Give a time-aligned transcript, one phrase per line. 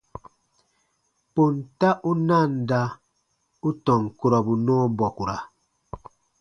[1.33, 2.81] Ponta u nanda
[3.67, 5.37] u tɔn kurɔbu nɔɔ bɔkura.